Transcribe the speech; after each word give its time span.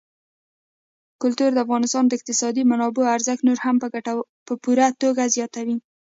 کلتور 1.21 1.49
د 1.53 1.57
افغانستان 1.65 2.03
د 2.07 2.11
اقتصادي 2.17 2.63
منابعو 2.71 3.11
ارزښت 3.15 3.41
نور 3.47 3.57
هم 3.65 3.75
په 4.47 4.53
پوره 4.63 4.87
توګه 5.01 5.23
زیاتوي. 5.35 5.77